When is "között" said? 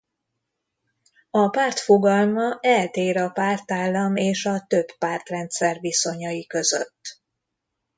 6.45-7.21